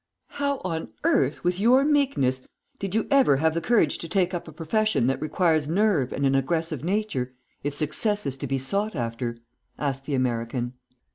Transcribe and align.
"How 0.29 0.57
on 0.63 0.87
earth, 1.03 1.43
with 1.43 1.59
your 1.59 1.85
meekness, 1.85 2.41
did 2.79 2.95
you 2.95 3.05
ever 3.11 3.37
have 3.37 3.53
the 3.53 3.61
courage 3.61 3.99
to 3.99 4.09
take 4.09 4.33
up 4.33 4.47
a 4.47 4.51
profession 4.51 5.05
that 5.05 5.21
requires 5.21 5.67
nerve 5.67 6.11
and 6.11 6.25
an 6.25 6.33
aggressive 6.33 6.83
nature 6.83 7.35
if 7.63 7.75
success 7.75 8.25
is 8.25 8.35
to 8.37 8.47
be 8.47 8.57
sought 8.57 8.95
after?" 8.95 9.37
asked 9.77 10.05
the 10.05 10.15
American. 10.15 10.73